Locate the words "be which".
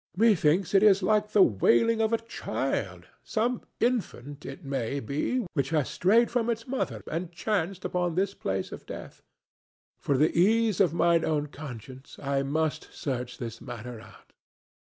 4.99-5.69